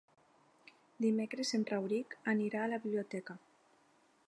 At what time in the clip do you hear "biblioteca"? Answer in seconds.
2.87-3.39